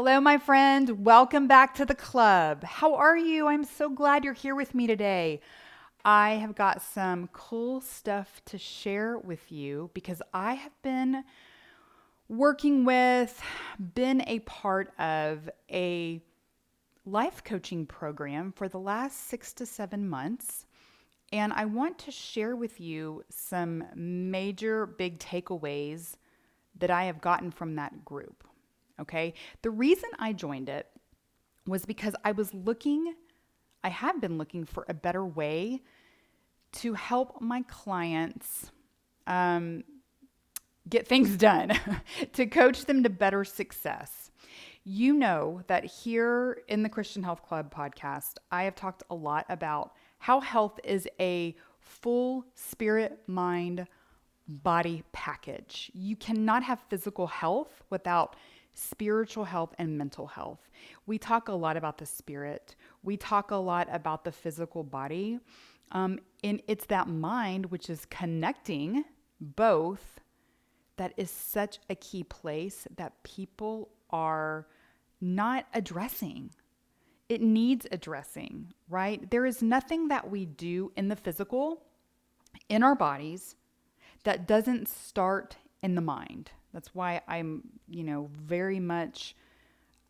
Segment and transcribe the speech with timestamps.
[0.00, 1.04] Hello, my friend.
[1.04, 2.62] Welcome back to the club.
[2.62, 3.48] How are you?
[3.48, 5.40] I'm so glad you're here with me today.
[6.04, 11.24] I have got some cool stuff to share with you because I have been
[12.28, 13.42] working with,
[13.96, 16.22] been a part of a
[17.04, 20.66] life coaching program for the last six to seven months.
[21.32, 26.14] And I want to share with you some major big takeaways
[26.78, 28.47] that I have gotten from that group.
[29.00, 29.34] Okay.
[29.62, 30.86] The reason I joined it
[31.66, 33.14] was because I was looking,
[33.84, 35.82] I have been looking for a better way
[36.72, 38.70] to help my clients
[39.26, 39.84] um,
[40.88, 41.72] get things done,
[42.32, 44.30] to coach them to better success.
[44.84, 49.44] You know that here in the Christian Health Club podcast, I have talked a lot
[49.48, 53.86] about how health is a full spirit, mind,
[54.48, 55.90] body package.
[55.92, 58.36] You cannot have physical health without
[58.78, 60.68] spiritual health and mental health.
[61.06, 65.40] We talk a lot about the spirit, we talk a lot about the physical body.
[65.90, 69.04] Um, and it's that mind which is connecting
[69.40, 70.20] both
[70.98, 74.66] that is such a key place that people are
[75.20, 76.50] not addressing.
[77.28, 79.30] It needs addressing, right?
[79.30, 81.82] There is nothing that we do in the physical,
[82.68, 83.56] in our bodies,
[84.24, 86.50] that doesn't start in the mind.
[86.78, 89.34] That's why I'm, you know, very much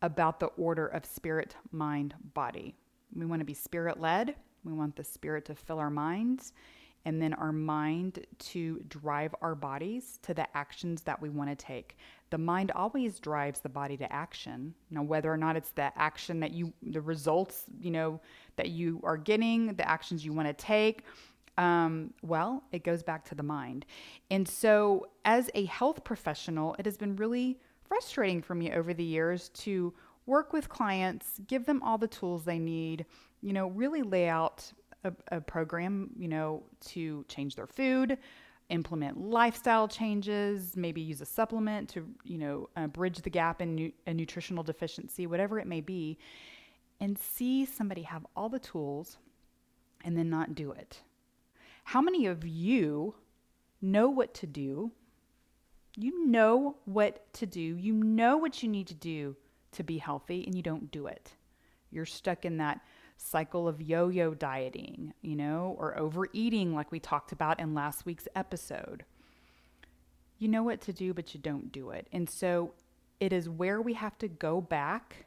[0.03, 2.75] about the order of spirit, mind, body.
[3.15, 4.35] We want to be spirit led.
[4.63, 6.53] We want the spirit to fill our minds
[7.05, 11.55] and then our mind to drive our bodies to the actions that we want to
[11.55, 11.97] take.
[12.29, 14.75] The mind always drives the body to action.
[14.91, 18.21] Now, whether or not it's the action that you, the results, you know,
[18.57, 21.03] that you are getting, the actions you want to take,
[21.57, 23.85] um, well, it goes back to the mind.
[24.31, 29.03] And so, as a health professional, it has been really frustrating for me over the
[29.03, 29.93] years to
[30.25, 33.05] work with clients, give them all the tools they need,
[33.41, 34.71] you know, really lay out
[35.03, 38.17] a, a program, you know, to change their food,
[38.69, 43.75] implement lifestyle changes, maybe use a supplement to, you know, uh, bridge the gap in
[43.75, 46.17] nu- a nutritional deficiency, whatever it may be,
[46.99, 49.17] and see somebody have all the tools
[50.05, 51.01] and then not do it.
[51.89, 53.15] How many of you
[53.81, 54.91] know what to do?
[55.97, 57.59] You know what to do.
[57.59, 59.35] You know what you need to do
[59.71, 61.31] to be healthy, and you don't do it.
[61.89, 62.81] You're stuck in that
[63.17, 68.05] cycle of yo yo dieting, you know, or overeating, like we talked about in last
[68.05, 69.03] week's episode.
[70.37, 72.05] You know what to do, but you don't do it.
[72.11, 72.73] And so
[73.19, 75.25] it is where we have to go back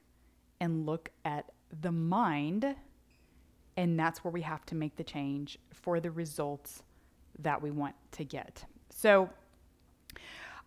[0.61, 1.50] and look at
[1.81, 2.77] the mind
[3.77, 6.83] and that's where we have to make the change for the results
[7.38, 8.65] that we want to get.
[8.91, 9.31] So,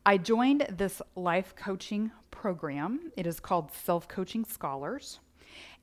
[0.08, 3.12] I joined this life coaching program.
[3.18, 5.20] It is called Self Coaching Scholars.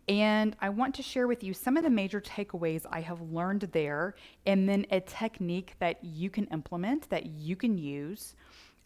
[0.09, 3.63] And I want to share with you some of the major takeaways I have learned
[3.73, 4.15] there,
[4.47, 8.35] and then a technique that you can implement, that you can use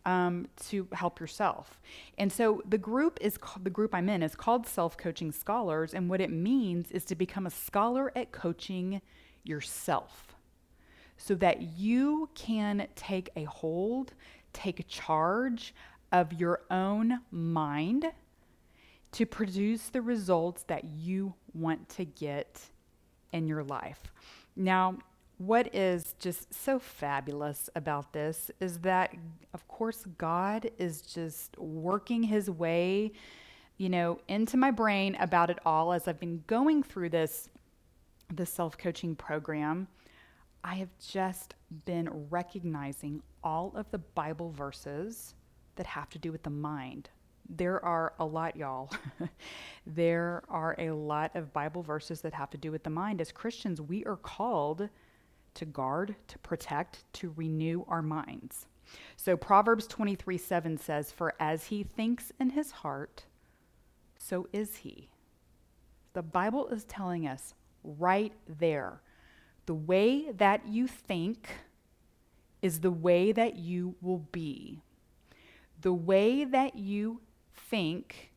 [0.07, 1.81] um, to help yourself.
[2.17, 6.09] And so the group is the group I'm in is called Self Coaching Scholars, and
[6.09, 9.03] what it means is to become a scholar at coaching
[9.45, 10.37] yourself,
[11.19, 14.15] so that you can take a hold,
[14.53, 15.75] take charge
[16.13, 18.07] of your own mind
[19.13, 22.61] to produce the results that you want to get
[23.33, 24.13] in your life.
[24.55, 24.99] Now,
[25.39, 29.15] what is just so fabulous about this is that,
[29.53, 33.13] of course, God is just working his way,
[33.77, 37.51] you know, into my brain about it all as I've been going through this,
[38.33, 39.89] this self coaching program.
[40.65, 41.55] I have just
[41.85, 45.35] been recognizing all of the Bible verses
[45.77, 47.11] that have to do with the mind.
[47.49, 48.91] There are a lot, y'all.
[49.87, 53.21] there are a lot of Bible verses that have to do with the mind.
[53.21, 54.89] As Christians, we are called
[55.57, 58.67] to guard, to protect, to renew our minds.
[59.17, 63.25] So Proverbs 23 7 says, For as he thinks in his heart,
[64.19, 65.11] so is he.
[66.13, 69.03] The Bible is telling us right there
[69.67, 71.49] the way that you think
[72.63, 74.81] is the way that you will be.
[75.83, 77.21] The way that you
[77.55, 78.31] think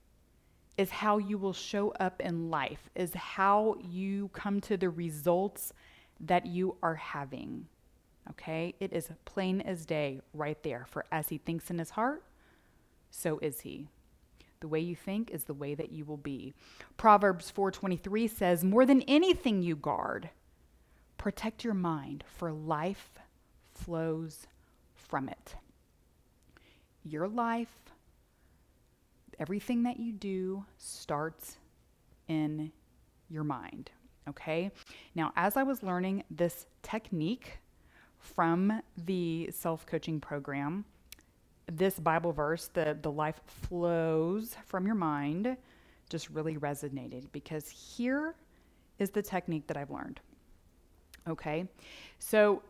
[0.77, 5.73] is how you will show up in life, is how you come to the results
[6.19, 7.67] that you are having.
[8.31, 8.75] Okay?
[8.79, 10.85] It is plain as day right there.
[10.87, 12.23] For as he thinks in his heart,
[13.09, 13.87] so is he.
[14.59, 16.53] The way you think is the way that you will be.
[16.97, 20.29] Proverbs 4:23 says, "More than anything you guard,
[21.17, 23.19] protect your mind, for life
[23.73, 24.47] flows
[24.93, 25.55] from it."
[27.03, 27.93] Your life,
[29.39, 31.57] everything that you do starts
[32.27, 32.73] in
[33.29, 33.91] your mind,
[34.29, 34.71] okay?
[35.15, 37.59] Now, as I was learning this technique
[38.17, 40.85] from the self-coaching program,
[41.71, 45.55] this Bible verse, the, the life flows from your mind,
[46.09, 48.35] just really resonated because here
[48.97, 50.19] is the technique that I've learned.
[51.27, 51.67] Okay,
[52.17, 52.63] so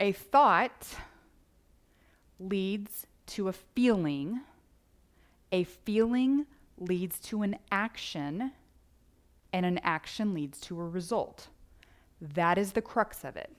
[0.00, 0.88] a thought
[2.40, 4.40] leads to a feeling,
[5.52, 6.46] a feeling
[6.78, 8.50] leads to an action,
[9.52, 11.48] and an action leads to a result.
[12.20, 13.50] That is the crux of it.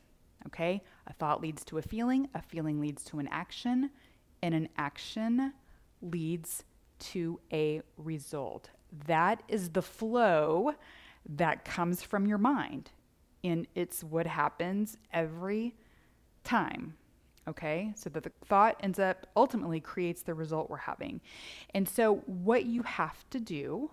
[0.47, 0.83] Okay?
[1.07, 3.91] A thought leads to a feeling, a feeling leads to an action,
[4.41, 5.53] and an action
[6.01, 6.63] leads
[6.99, 8.69] to a result.
[9.07, 10.73] That is the flow
[11.27, 12.91] that comes from your mind.
[13.43, 15.75] And it's what happens every
[16.43, 16.95] time.
[17.47, 21.21] Okay, so that the thought ends up ultimately creates the result we're having.
[21.73, 23.89] And so, what you have to do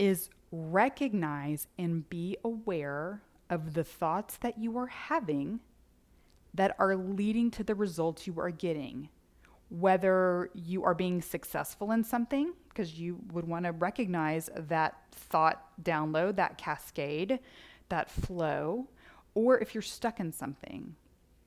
[0.00, 5.60] is recognize and be aware of the thoughts that you are having
[6.54, 9.08] that are leading to the results you are getting
[9.70, 15.64] whether you are being successful in something, because you would want to recognize that thought
[15.82, 17.38] download, that cascade,
[17.88, 18.88] that flow,
[19.34, 20.94] or if you're stuck in something.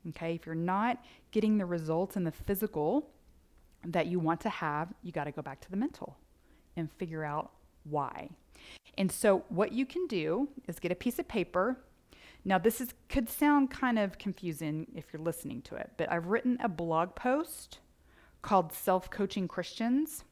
[0.10, 3.10] Okay, if you're not getting the results in the physical
[3.86, 6.18] that you want to have, you got to go back to the mental
[6.76, 7.52] and figure out
[7.84, 8.30] why.
[8.98, 11.78] And so, what you can do is get a piece of paper.
[12.46, 16.28] Now, this is could sound kind of confusing if you're listening to it, but I've
[16.28, 17.80] written a blog post
[18.42, 20.24] called Self Coaching Christians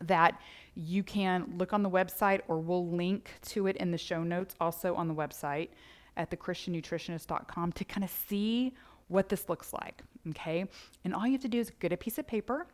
[0.00, 0.40] that
[0.74, 4.54] you can look on the website or we'll link to it in the show notes
[4.60, 5.68] also on the website
[6.16, 8.74] at thechristiannutritionist.com to kind of see
[9.08, 10.02] what this looks like.
[10.30, 10.66] Okay.
[11.04, 12.66] And all you have to do is get a piece of paper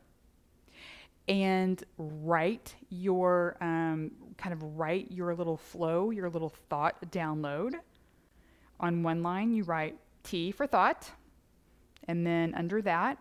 [1.28, 7.74] and write your um, kind of write your little flow, your little thought download.
[8.80, 11.10] On one line, you write T for thought.
[12.08, 13.18] And then under that,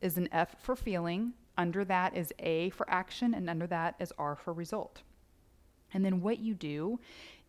[0.00, 4.12] is an F for feeling, under that is A for action, and under that is
[4.18, 5.02] R for result.
[5.92, 7.00] And then what you do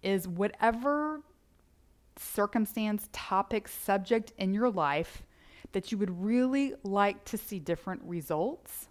[0.01, 1.21] is whatever
[2.17, 5.23] circumstance, topic, subject in your life
[5.71, 8.88] that you would really like to see different results,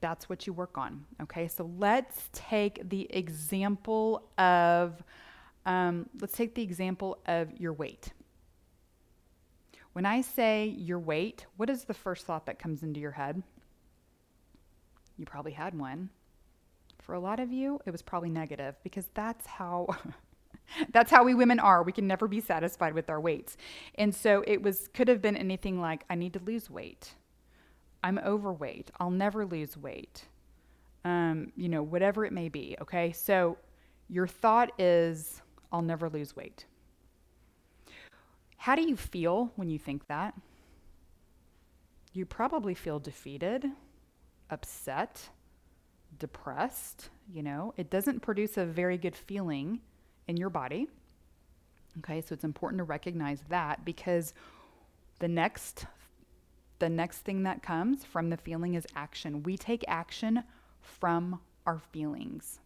[0.00, 1.04] that's what you work on.
[1.22, 5.02] Okay, so let's take the example of,
[5.66, 8.12] um, let's take the example of your weight.
[9.92, 13.42] When I say your weight, what is the first thought that comes into your head?
[15.16, 16.10] You probably had one.
[16.98, 19.88] For a lot of you, it was probably negative because that's how
[20.92, 21.82] that's how we women are.
[21.82, 23.56] We can never be satisfied with our weights.
[23.96, 27.14] And so it was could have been anything like I need to lose weight.
[28.02, 28.90] I'm overweight.
[28.98, 30.26] I'll never lose weight.
[31.04, 33.12] Um, you know, whatever it may be, okay?
[33.12, 33.56] So
[34.08, 35.42] your thought is
[35.72, 36.66] I'll never lose weight.
[38.56, 40.34] How do you feel when you think that?
[42.12, 43.64] You probably feel defeated,
[44.50, 45.30] upset,
[46.18, 47.08] depressed.
[47.32, 49.80] You know, it doesn't produce a very good feeling
[50.26, 50.88] in your body.
[51.98, 54.34] Okay, so it's important to recognize that because
[55.20, 55.86] the next
[56.80, 59.42] the next thing that comes from the feeling is action.
[59.44, 60.42] We take action
[60.80, 62.58] from our feelings.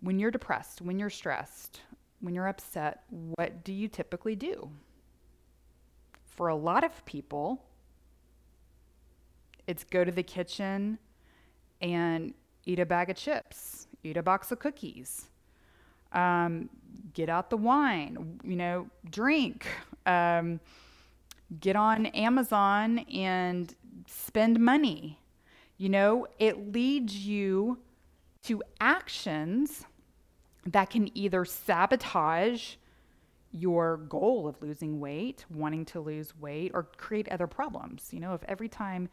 [0.00, 1.80] When you're depressed, when you're stressed,
[2.20, 4.70] when you're upset, what do you typically do?
[6.26, 7.64] For a lot of people,
[9.66, 10.98] it's go to the kitchen
[11.80, 12.34] and
[12.64, 15.26] eat a bag of chips, eat a box of cookies,
[16.12, 16.68] um,
[17.14, 19.66] get out the wine, you know, drink,
[20.06, 20.60] um,
[21.60, 23.74] get on Amazon and
[24.06, 25.20] spend money.
[25.78, 27.78] You know, it leads you
[28.44, 29.84] to actions
[30.66, 32.76] that can either sabotage
[33.52, 38.08] your goal of losing weight, wanting to lose weight, or create other problems.
[38.12, 39.08] You know, if every time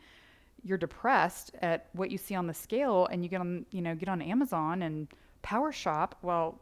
[0.63, 3.95] you're depressed at what you see on the scale and you get on, you know,
[3.95, 5.07] get on Amazon and
[5.41, 6.59] Power Shop, well,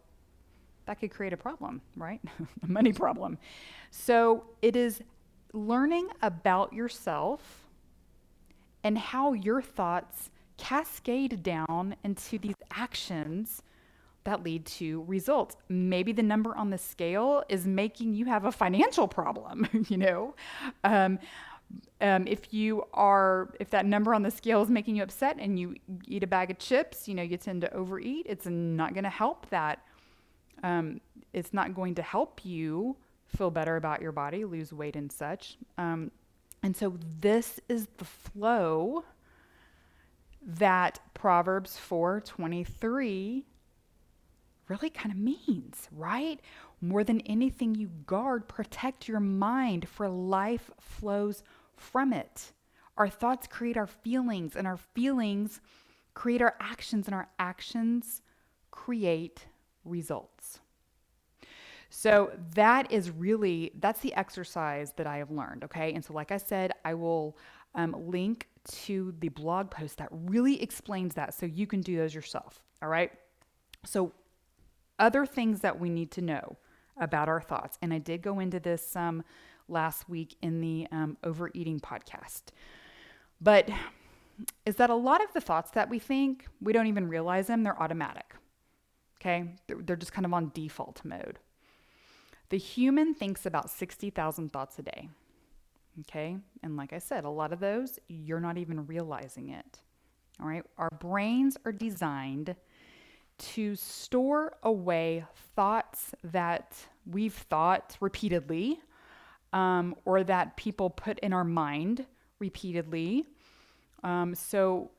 [0.86, 2.20] that could create a problem, right?
[2.64, 3.38] a money problem.
[3.92, 5.02] So it is
[5.54, 7.68] learning about yourself
[8.84, 13.64] and how your thoughts cascade down into these actions
[14.24, 15.56] that lead to results.
[15.68, 20.36] Maybe the number on the scale is making you have a financial problem, you know?
[20.84, 21.20] Um,
[22.02, 25.58] um, if you are, if that number on the scale is making you upset and
[25.58, 25.76] you
[26.08, 29.10] eat a bag of chips, you know, you tend to overeat, it's not going to
[29.10, 29.80] help that.
[30.64, 31.02] Um,
[31.34, 32.98] it's not going to help you
[33.36, 35.58] feel better about your body, lose weight and such.
[35.78, 36.12] Um,
[36.64, 39.04] and so this is the flow
[40.42, 43.46] that Proverbs 4:23
[44.68, 46.40] really kind of means, right?
[46.80, 51.44] More than anything you guard, protect your mind for life flows
[51.76, 52.54] from it.
[52.98, 55.62] Our thoughts create our feelings and our feelings
[56.14, 58.22] create our actions and our actions
[58.70, 59.46] create
[59.86, 60.60] results.
[61.94, 65.94] So that is really that's the exercise that I have learned, okay?
[65.94, 67.38] And so like I said, I will
[67.76, 68.48] um, link
[68.84, 72.88] to the blog post that really explains that so you can do those yourself, all
[72.88, 73.12] right?
[73.84, 74.14] So
[75.00, 76.56] other things that we need to know
[76.96, 79.22] about our thoughts, and I did go into this um,
[79.68, 82.44] last week in the um, overeating podcast,
[83.42, 83.70] but
[84.66, 87.64] is that a lot of the thoughts that we think we don't even realize them;
[87.64, 88.34] they're automatic.
[89.20, 91.38] Okay, they're, they're just kind of on default mode.
[92.52, 95.08] The human thinks about 60,000 thoughts a day.
[96.02, 96.36] Okay.
[96.62, 99.80] And like I said, a lot of those, you're not even realizing it.
[100.42, 100.66] All right.
[100.78, 102.58] Our brains are designed
[103.38, 105.24] to store away
[105.56, 106.76] thoughts that
[107.10, 108.82] we've thought repeatedly
[109.54, 112.06] um, or that people put in our mind
[112.40, 113.28] repeatedly.
[114.04, 114.92] Um, so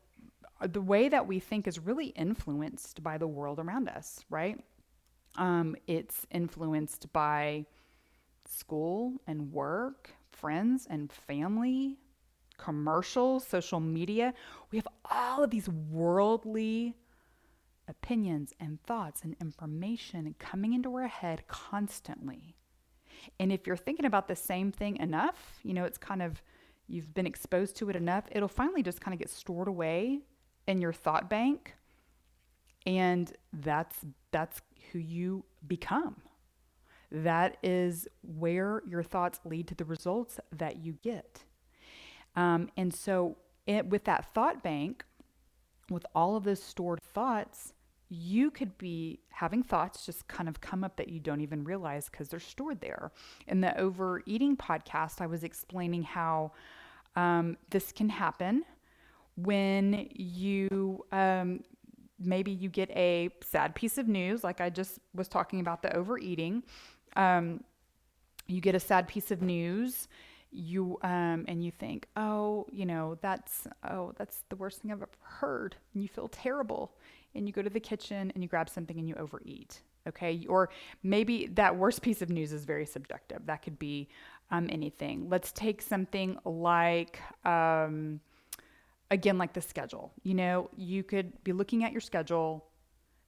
[0.66, 4.58] the way that we think is really influenced by the world around us, right?
[5.36, 7.66] Um, it's influenced by
[8.46, 11.98] school and work, friends and family,
[12.58, 14.34] commercials, social media.
[14.70, 16.94] We have all of these worldly
[17.88, 22.54] opinions and thoughts and information coming into our head constantly.
[23.40, 26.42] And if you're thinking about the same thing enough, you know, it's kind of,
[26.88, 30.20] you've been exposed to it enough, it'll finally just kind of get stored away
[30.66, 31.74] in your thought bank.
[32.86, 33.98] And that's,
[34.32, 34.60] that's
[34.90, 36.16] who you become.
[37.10, 41.44] That is where your thoughts lead to the results that you get.
[42.34, 43.36] Um, and so,
[43.66, 45.04] it, with that thought bank,
[45.90, 47.74] with all of those stored thoughts,
[48.08, 52.08] you could be having thoughts just kind of come up that you don't even realize
[52.10, 53.10] because they're stored there.
[53.46, 56.52] In the overeating podcast, I was explaining how
[57.16, 58.64] um, this can happen
[59.36, 61.60] when you um,
[62.24, 65.94] maybe you get a sad piece of news, like I just was talking about the
[65.96, 66.62] overeating.
[67.16, 67.64] Um,
[68.46, 70.08] you get a sad piece of news,
[70.50, 74.98] you um, and you think, oh, you know, that's oh, that's the worst thing I've
[74.98, 76.92] ever heard, and you feel terrible,
[77.34, 79.80] and you go to the kitchen and you grab something and you overeat.
[80.08, 80.70] Okay, or
[81.02, 83.46] maybe that worst piece of news is very subjective.
[83.46, 84.08] That could be
[84.50, 85.28] um, anything.
[85.28, 87.20] Let's take something like.
[87.44, 88.20] Um,
[89.12, 90.12] again, like the schedule.
[90.22, 92.64] You know, you could be looking at your schedule.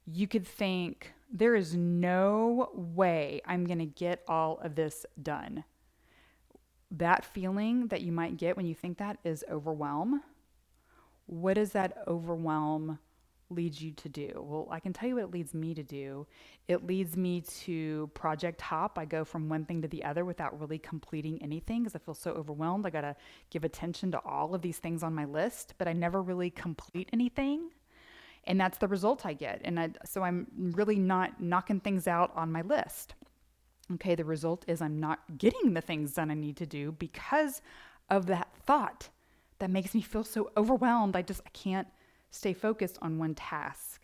[0.07, 5.64] You could think, there is no way I'm going to get all of this done.
[6.91, 10.23] That feeling that you might get when you think that is overwhelm.
[11.26, 12.99] What does that overwhelm
[13.54, 14.44] leads you to do?
[14.46, 16.26] Well, I can tell you what it leads me to do.
[16.68, 18.99] It leads me to project hop.
[18.99, 22.14] I go from one thing to the other without really completing anything because I feel
[22.14, 22.87] so overwhelmed.
[22.87, 23.16] I got to
[23.50, 27.08] give attention to all of these things on my list, but I never really complete
[27.12, 27.70] anything.
[28.44, 29.61] And that's the result I get.
[29.64, 33.14] And I, so I'm really not knocking things out on my list.
[33.94, 37.62] Okay, the result is I'm not getting the things done I need to do because
[38.11, 39.08] of that thought
[39.58, 41.16] that makes me feel so overwhelmed.
[41.16, 41.88] I just I can't
[42.35, 44.03] stay focused on one task.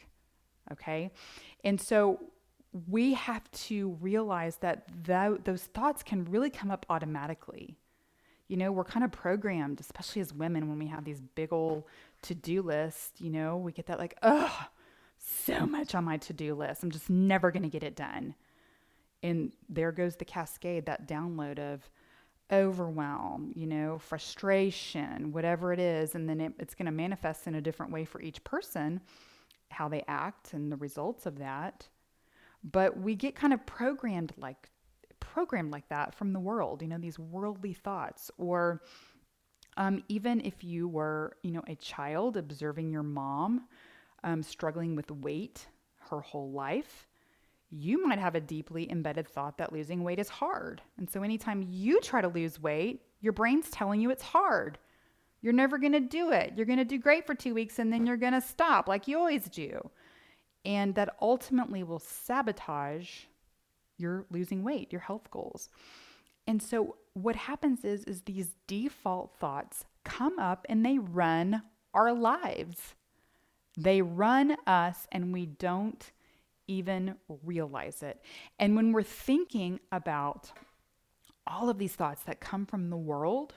[0.73, 1.11] Okay.
[1.65, 2.21] And so
[2.89, 7.77] we have to realize that th- those thoughts can really come up automatically.
[8.47, 11.85] You know, we're kind of programmed, especially as women, when we have these big old
[12.23, 13.21] to do lists.
[13.21, 14.67] You know, we get that like, oh,
[15.19, 16.83] so much on my to do list.
[16.83, 18.35] I'm just never going to get it done.
[19.23, 21.91] And there goes the cascade, that download of,
[22.53, 26.15] overwhelm, you know, frustration, whatever it is.
[26.15, 29.01] And then it, it's going to manifest in a different way for each person,
[29.71, 31.89] how they act and the results of that.
[32.63, 34.71] But we get kind of programmed like
[35.19, 38.83] programmed like that from the world, you know, these worldly thoughts or
[39.77, 43.69] Um, even if you were, you know, a child observing your mom
[44.25, 45.69] um, struggling with weight
[46.11, 47.07] her whole life,
[47.71, 50.83] you might have a deeply embedded thought that losing weight is hard.
[50.99, 54.79] And so anytime you try to lose weight, your brain's telling you it's hard.
[55.41, 56.53] You're never going to do it.
[56.57, 59.07] You're going to do great for two weeks and then you're going to stop like
[59.09, 59.89] you always do.
[60.65, 63.25] And that ultimately will sabotage
[63.97, 65.71] your losing weight, your health goals.
[66.47, 71.63] And so what happens is is these default thoughts come up and they run
[71.95, 72.95] our lives.
[73.79, 76.11] They run us and we don't
[76.71, 78.23] even realize it.
[78.59, 80.53] And when we're thinking about
[81.47, 83.55] all of these thoughts that come from the world,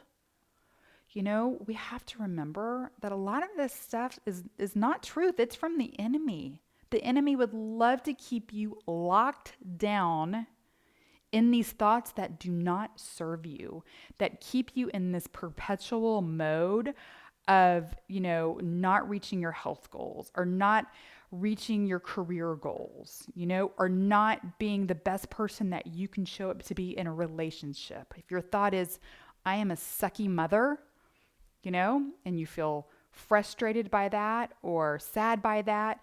[1.11, 5.03] you know, we have to remember that a lot of this stuff is is not
[5.03, 5.39] truth.
[5.39, 6.63] It's from the enemy.
[6.89, 10.47] The enemy would love to keep you locked down
[11.31, 13.83] in these thoughts that do not serve you,
[14.17, 16.93] that keep you in this perpetual mode
[17.47, 20.85] of, you know, not reaching your health goals or not
[21.33, 26.25] reaching your career goals, you know, or not being the best person that you can
[26.25, 28.13] show up to be in a relationship.
[28.15, 28.99] If your thought is,
[29.43, 30.77] I am a sucky mother,
[31.63, 36.01] you know, and you feel frustrated by that or sad by that,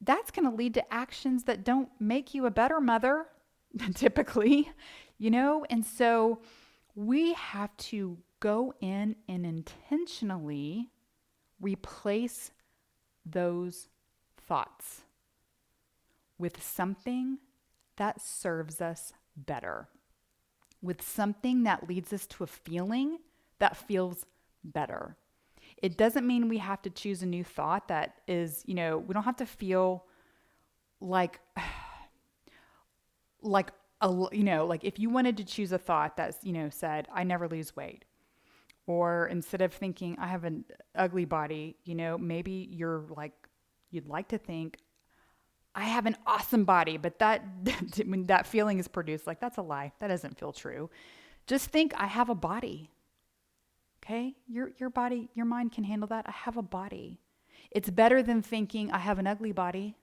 [0.00, 3.26] that's going to lead to actions that don't make you a better mother,
[3.94, 4.72] typically,
[5.18, 5.66] you know?
[5.68, 6.40] And so
[6.94, 10.88] we have to go in and intentionally
[11.60, 12.50] replace
[13.26, 13.88] those
[14.50, 15.02] thoughts
[16.36, 17.38] with something
[17.98, 19.86] that serves us better,
[20.82, 23.18] with something that leads us to a feeling
[23.60, 24.26] that feels
[24.64, 25.16] better.
[25.80, 29.14] It doesn't mean we have to choose a new thought that is, you know, we
[29.14, 30.04] don't have to feel
[31.00, 31.38] like,
[33.40, 36.70] like, a, you know, like if you wanted to choose a thought that's, you know,
[36.70, 38.04] said, I never lose weight,
[38.88, 40.64] or instead of thinking I have an
[40.96, 43.39] ugly body, you know, maybe you're like
[43.90, 44.78] you'd like to think
[45.74, 47.44] I have an awesome body, but that
[48.06, 49.92] when that feeling is produced, like that's a lie.
[50.00, 50.90] That doesn't feel true.
[51.46, 52.90] Just think I have a body.
[54.02, 54.34] Okay?
[54.48, 56.26] Your your body, your mind can handle that.
[56.28, 57.20] I have a body.
[57.70, 59.96] It's better than thinking I have an ugly body.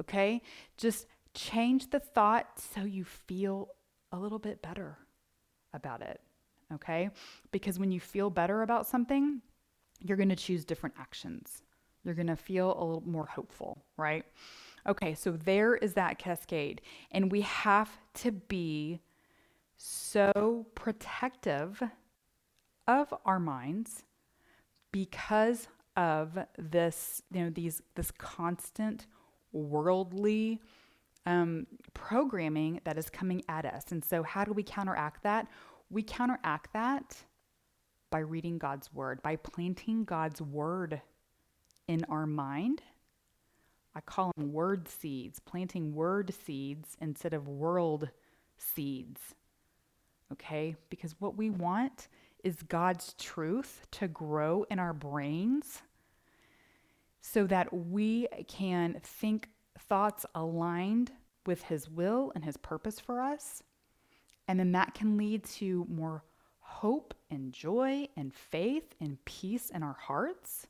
[0.00, 0.42] Okay?
[0.76, 3.68] Just change the thought so you feel
[4.10, 4.98] a little bit better
[5.72, 6.20] about it.
[6.74, 7.10] Okay?
[7.52, 9.40] Because when you feel better about something,
[10.00, 11.62] you're going to choose different actions.
[12.04, 14.24] You're going to feel a little more hopeful, right?
[14.88, 16.80] Okay, so there is that cascade.
[17.12, 19.00] And we have to be
[19.76, 21.82] so protective
[22.88, 24.04] of our minds
[24.90, 29.06] because of this, you know, these this constant
[29.52, 30.60] worldly
[31.26, 33.84] um, programming that is coming at us.
[33.90, 35.46] And so, how do we counteract that?
[35.90, 37.24] We counteract that
[38.10, 41.00] by reading God's word, by planting God's word
[41.92, 42.82] in our mind.
[43.94, 48.08] I call them word seeds, planting word seeds instead of world
[48.56, 49.20] seeds.
[50.32, 50.74] Okay?
[50.88, 52.08] Because what we want
[52.42, 55.82] is God's truth to grow in our brains
[57.20, 61.12] so that we can think thoughts aligned
[61.44, 63.62] with His will and His purpose for us.
[64.48, 66.24] And then that can lead to more
[66.60, 70.66] hope and joy and faith and peace in our hearts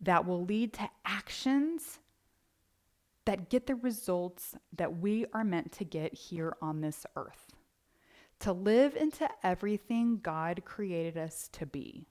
[0.00, 1.98] that will lead to actions
[3.28, 7.52] that get the results that we are meant to get here on this earth.
[8.40, 12.06] To live into everything God created us to be.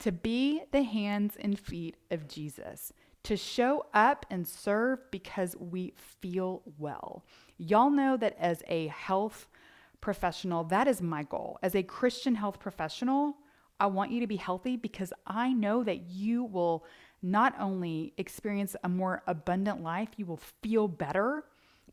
[0.00, 2.92] To be the hands and feet of Jesus.
[3.22, 7.24] To show up and serve because we feel well.
[7.56, 9.48] Y'all know that as a health
[10.02, 11.58] professional, that is my goal.
[11.62, 13.36] As a Christian health professional,
[13.80, 16.84] I want you to be healthy because I know that you will
[17.22, 21.44] not only experience a more abundant life, you will feel better,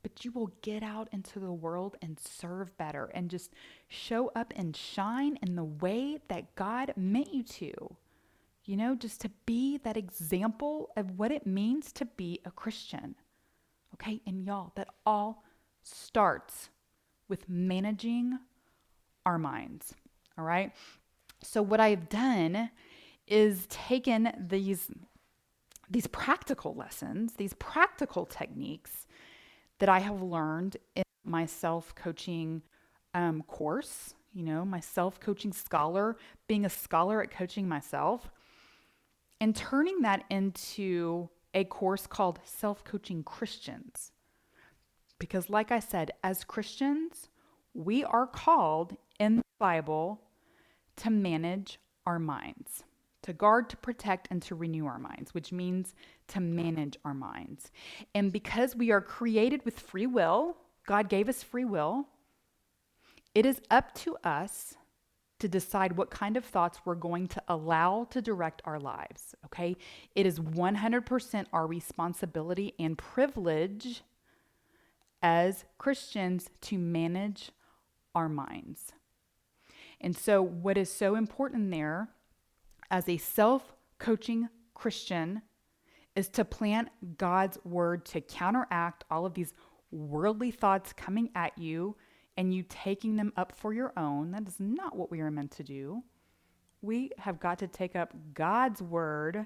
[0.02, 3.54] but you will get out into the world and serve better and just
[3.88, 7.96] show up and shine in the way that God meant you to.
[8.66, 13.16] You know, just to be that example of what it means to be a Christian.
[13.96, 15.44] Okay, and y'all, that all
[15.82, 16.70] starts
[17.28, 18.38] with managing
[19.26, 19.96] our minds.
[20.38, 20.72] All right.
[21.42, 22.70] So, what I've done
[23.28, 24.90] is taken these
[25.90, 29.08] these practical lessons, these practical techniques
[29.80, 32.62] that I have learned in my self coaching
[33.14, 38.30] um, course, you know, my self coaching scholar, being a scholar at coaching myself,
[39.42, 44.12] and turning that into a course called Self Coaching Christians.
[45.18, 47.30] Because, like I said, as Christians,
[47.74, 50.22] we are called in the Bible
[50.98, 52.84] to manage our minds.
[53.30, 55.94] To guard, to protect, and to renew our minds, which means
[56.30, 57.70] to manage our minds.
[58.16, 62.08] And because we are created with free will, God gave us free will,
[63.36, 64.74] it is up to us
[65.38, 69.76] to decide what kind of thoughts we're going to allow to direct our lives, okay?
[70.16, 74.02] It is 100% our responsibility and privilege
[75.22, 77.52] as Christians to manage
[78.16, 78.92] our minds.
[80.02, 82.10] And so, what is so important there
[82.92, 85.42] as a self coaching Christian
[86.16, 89.54] is to plant God's word to counteract all of these
[89.92, 91.96] worldly thoughts coming at you
[92.38, 94.32] and you taking them up for your own.
[94.32, 96.04] That is not what we are meant to do.
[96.82, 99.46] We have got to take up God's word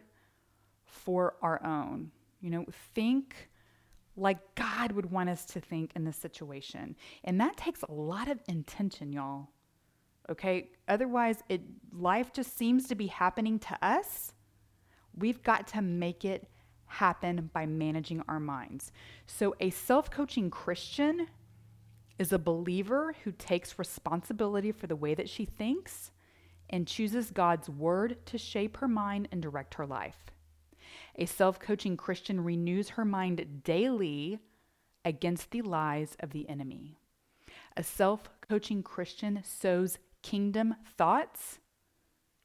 [0.86, 2.12] for our own.
[2.39, 3.49] You know, think
[4.15, 6.95] like God would want us to think in this situation.
[7.23, 9.49] And that takes a lot of intention, y'all.
[10.30, 10.70] Okay?
[10.88, 14.34] Otherwise, it life just seems to be happening to us.
[15.16, 16.48] We've got to make it
[16.88, 18.92] happen by managing our minds.
[19.26, 21.28] So a self-coaching Christian
[22.20, 26.12] is a believer who takes responsibility for the way that she thinks
[26.70, 30.32] and chooses God's word to shape her mind and direct her life.
[31.16, 34.40] A self coaching Christian renews her mind daily
[35.06, 36.98] against the lies of the enemy.
[37.76, 41.60] A self coaching Christian sows kingdom thoughts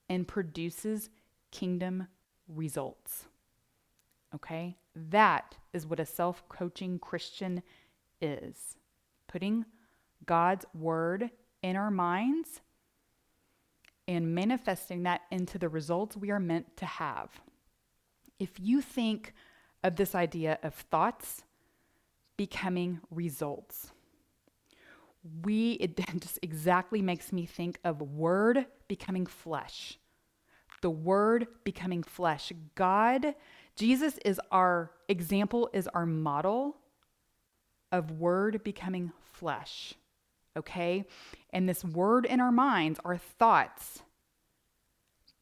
[0.08, 1.08] and produces
[1.50, 2.08] kingdom
[2.46, 3.26] results.
[4.34, 4.76] Okay?
[4.94, 7.62] That is what a self coaching Christian
[8.20, 8.76] is
[9.28, 9.64] putting
[10.26, 11.30] God's word
[11.62, 12.60] in our minds
[14.08, 17.30] and manifesting that into the results we are meant to have.
[18.38, 19.34] If you think
[19.84, 21.44] of this idea of thoughts
[22.36, 23.92] becoming results,
[25.42, 29.98] we it just exactly makes me think of word becoming flesh.
[30.80, 32.52] The word becoming flesh.
[32.74, 33.34] God,
[33.74, 36.76] Jesus is our example, is our model
[37.90, 39.94] of word becoming flesh.
[40.56, 41.04] Okay?
[41.50, 44.02] And this word in our minds, our thoughts,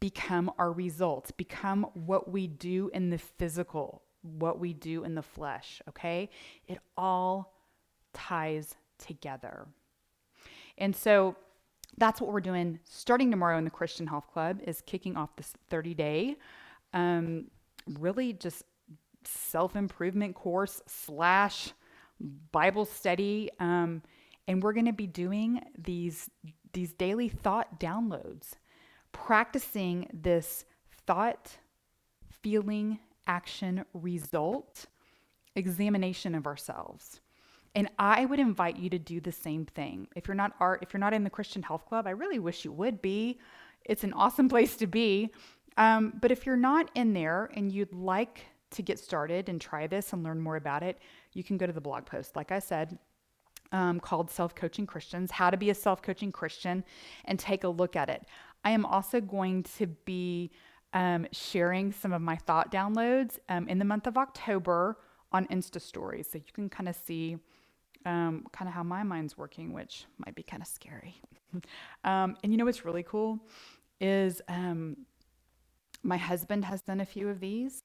[0.01, 5.22] become our results, become what we do in the physical, what we do in the
[5.22, 5.81] flesh.
[5.88, 6.31] Okay?
[6.66, 7.55] It all
[8.12, 9.66] ties together.
[10.78, 11.37] And so
[11.98, 15.52] that's what we're doing starting tomorrow in the Christian Health Club is kicking off this
[15.70, 16.37] 30 day,
[16.92, 17.46] um,
[17.98, 18.64] really just
[19.24, 21.72] self improvement course slash
[22.52, 23.50] Bible study.
[23.59, 24.02] Um,
[24.48, 26.30] and we're going to be doing these,
[26.72, 28.52] these daily thought downloads,
[29.12, 30.64] practicing this
[31.06, 31.59] thought,
[32.42, 34.87] feeling, action, result
[35.56, 37.20] examination of ourselves.
[37.76, 40.08] And I would invite you to do the same thing.
[40.16, 42.64] If you're not art, if you're not in the Christian Health Club, I really wish
[42.64, 43.38] you would be.
[43.84, 45.30] It's an awesome place to be.
[45.76, 49.86] Um, but if you're not in there and you'd like to get started and try
[49.86, 50.98] this and learn more about it,
[51.34, 52.98] you can go to the blog post, like I said,
[53.72, 56.82] um, called Self Coaching Christians How to Be a Self Coaching Christian,
[57.26, 58.22] and take a look at it.
[58.64, 60.50] I am also going to be
[60.94, 64.96] um, sharing some of my thought downloads um, in the month of October
[65.30, 66.26] on Insta Stories.
[66.32, 67.36] So you can kind of see
[68.06, 71.20] um, kind of how my mind's working, which might be kind of scary.
[72.04, 73.38] Um, and you know what's really cool
[73.98, 75.06] is um,
[76.02, 77.82] my husband has done a few of these.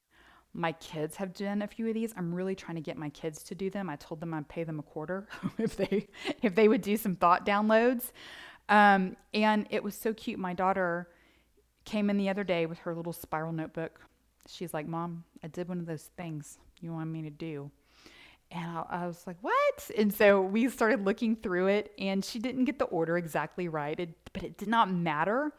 [0.54, 2.14] My kids have done a few of these.
[2.18, 3.90] I'm really trying to get my kids to do them.
[3.90, 6.08] I told them I'd pay them a quarter if they
[6.42, 8.12] if they would do some thought downloads.
[8.68, 10.40] Um, and it was so cute.
[10.40, 11.08] My daughter
[11.86, 14.02] came in the other day with her little spiral notebook.
[14.48, 17.72] She's like, "Mom, I did one of those things you want me to do."
[18.52, 22.38] And I, I was like, "What?" And so we started looking through it, and she
[22.38, 24.00] didn't get the order exactly right.
[24.00, 25.54] It, but it did not matter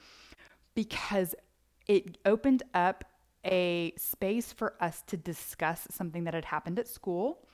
[0.75, 1.35] because
[1.87, 3.05] it opened up
[3.45, 7.47] a space for us to discuss something that had happened at school,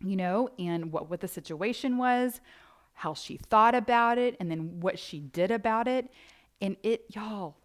[0.00, 2.40] you know, and what, what the situation was,
[2.94, 6.10] how she thought about it, and then what she did about it.
[6.60, 7.56] And it, y'all,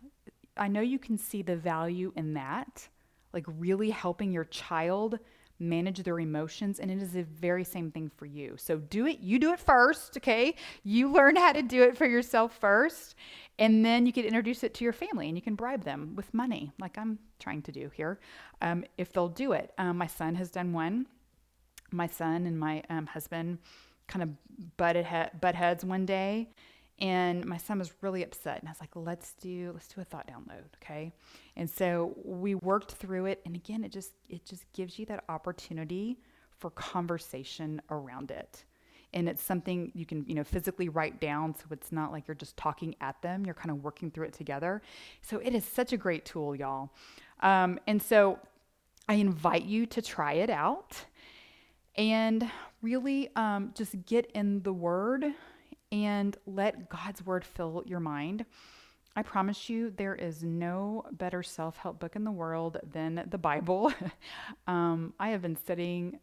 [0.58, 2.88] I know you can see the value in that,
[3.34, 5.20] like really helping your child
[5.60, 8.56] manage their emotions and it is the very same thing for you.
[8.58, 10.56] So do it, you do it first, okay?
[10.84, 13.16] You learn how to do it for yourself first
[13.58, 16.34] and then you can introduce it to your family and you can bribe them with
[16.34, 18.20] money, like I'm trying to do here,
[18.62, 19.72] um, if they'll do it.
[19.78, 21.08] Um, my son has done one.
[21.92, 23.60] My son and my um, husband
[24.08, 24.30] kind of
[24.78, 26.50] butted, he- butt heads one day
[27.00, 30.04] and my son was really upset and i was like let's do let's do a
[30.04, 31.12] thought download okay
[31.56, 35.24] and so we worked through it and again it just it just gives you that
[35.30, 36.18] opportunity
[36.58, 38.64] for conversation around it
[39.16, 42.36] and it's something you can, you know, physically write down so it's not like you're
[42.36, 44.82] just talking at them, you're kind of working through it together.
[45.22, 46.92] So it is such a great tool, y'all.
[47.40, 48.40] Um, and so
[49.08, 51.06] I invite you to try it out
[51.96, 52.50] and
[52.82, 55.24] really um, just get in the Word
[55.92, 58.46] and let God's Word fill your mind.
[59.16, 63.38] I promise you, there is no better self help book in the world than the
[63.38, 63.94] Bible.
[64.68, 66.20] um, I have been studying,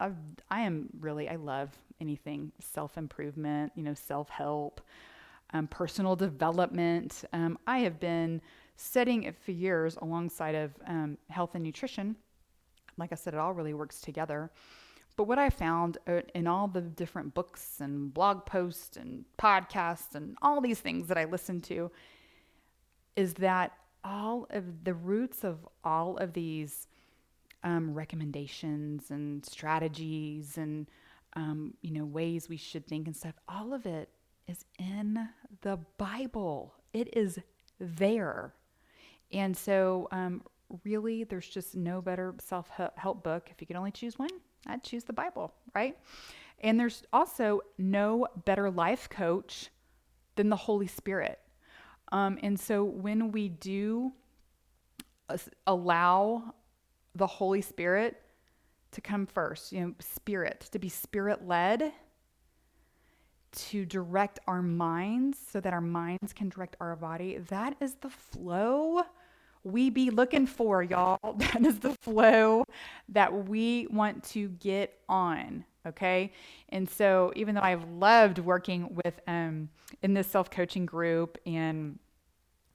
[0.00, 0.16] I've,
[0.50, 4.80] I am really, I love anything self improvement, you know, self help,
[5.52, 7.24] um, personal development.
[7.32, 8.40] Um, I have been
[8.76, 12.16] studying it for years alongside of um, health and nutrition.
[12.96, 14.50] Like I said, it all really works together.
[15.16, 20.14] But what I found uh, in all the different books and blog posts and podcasts
[20.14, 21.90] and all these things that I listen to
[23.14, 23.72] is that
[24.02, 26.88] all of the roots of all of these
[27.62, 30.86] um, recommendations and strategies and
[31.34, 34.08] um, you know ways we should think and stuff all of it
[34.46, 35.28] is in
[35.62, 36.74] the bible.
[36.92, 37.38] It is
[37.80, 38.52] there.
[39.32, 40.42] And so um,
[40.84, 44.28] really there's just no better self-help book if you could only choose one
[44.66, 45.96] i'd choose the bible right?
[46.60, 49.70] And there's also no better life coach
[50.36, 51.38] than the holy spirit.
[52.12, 54.12] Um, and so when we do
[55.66, 56.54] allow
[57.14, 58.20] the Holy Spirit
[58.92, 61.92] to come first, you know, spirit, to be spirit led,
[63.52, 68.10] to direct our minds so that our minds can direct our body, that is the
[68.10, 69.02] flow
[69.64, 71.18] we be looking for, y'all.
[71.38, 72.64] That is the flow
[73.08, 75.64] that we want to get on.
[75.86, 76.32] Okay.
[76.70, 79.68] And so even though I've loved working with um
[80.02, 81.98] in this self-coaching group and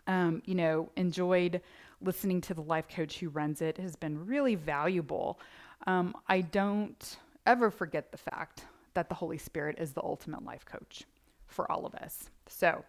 [0.09, 1.61] um, you know, enjoyed
[2.01, 3.77] listening to the life coach who runs it.
[3.77, 5.39] it has been really valuable.
[5.85, 10.65] Um, I don't ever forget the fact that the Holy Spirit is the ultimate life
[10.65, 11.03] coach
[11.45, 12.29] for all of us.
[12.47, 12.83] So,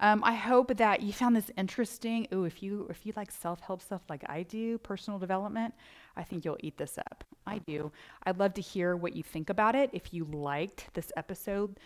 [0.00, 2.28] um, I hope that you found this interesting.
[2.32, 5.74] Ooh, if you if you like self help stuff like I do, personal development,
[6.16, 7.24] I think you'll eat this up.
[7.46, 7.90] I do.
[8.24, 9.90] I'd love to hear what you think about it.
[9.92, 11.78] If you liked this episode,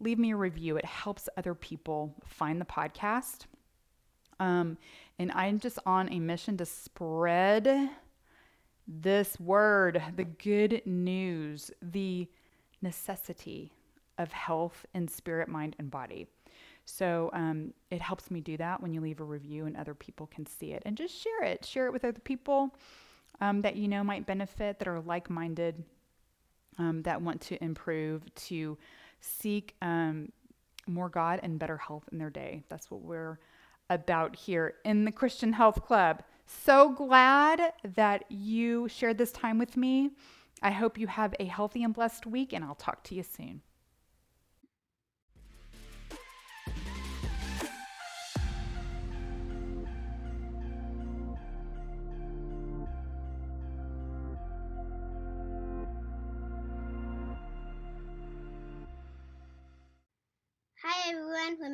[0.00, 0.76] leave me a review.
[0.76, 3.46] It helps other people find the podcast.
[4.40, 4.78] Um,
[5.18, 7.90] and I'm just on a mission to spread
[8.86, 12.28] this word, the good news, the
[12.80, 13.72] necessity
[14.16, 16.26] of health in spirit, mind, and body.
[16.88, 20.26] So um, it helps me do that when you leave a review and other people
[20.26, 20.82] can see it.
[20.86, 21.64] And just share it.
[21.64, 22.74] Share it with other people
[23.40, 25.84] um, that you know might benefit, that are like minded,
[26.78, 28.78] um, that want to improve, to
[29.20, 30.32] seek um,
[30.86, 32.62] more God and better health in their day.
[32.70, 33.38] That's what we're
[33.90, 36.22] about here in the Christian Health Club.
[36.46, 40.12] So glad that you shared this time with me.
[40.62, 43.60] I hope you have a healthy and blessed week, and I'll talk to you soon.